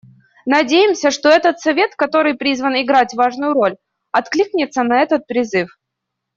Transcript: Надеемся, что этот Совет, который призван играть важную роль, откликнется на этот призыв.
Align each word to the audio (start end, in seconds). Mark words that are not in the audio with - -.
Надеемся, 0.47 1.11
что 1.11 1.29
этот 1.29 1.59
Совет, 1.59 1.95
который 1.95 2.33
призван 2.33 2.73
играть 2.81 3.13
важную 3.13 3.53
роль, 3.53 3.75
откликнется 4.11 4.81
на 4.81 4.99
этот 4.99 5.27
призыв. 5.27 5.77